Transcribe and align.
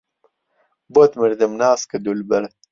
بۆت 0.93 1.11
مردم 1.21 1.51
ناسکە 1.61 1.97
دولبەر 2.05 2.43